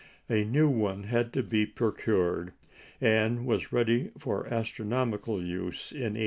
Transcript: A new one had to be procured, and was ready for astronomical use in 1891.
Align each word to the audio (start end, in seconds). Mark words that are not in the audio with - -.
A 0.31 0.43
new 0.43 0.67
one 0.67 1.03
had 1.03 1.31
to 1.33 1.43
be 1.43 1.63
procured, 1.67 2.53
and 2.99 3.45
was 3.45 3.71
ready 3.71 4.09
for 4.17 4.51
astronomical 4.51 5.37
use 5.37 5.91
in 5.91 6.15
1891. 6.15 6.17